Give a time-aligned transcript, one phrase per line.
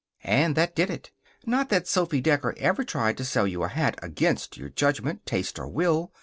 [0.23, 1.11] And that did it.
[1.45, 5.59] Not that Sophy Decker ever tried to sell you a hat against your judgment, taste,
[5.59, 6.11] or will.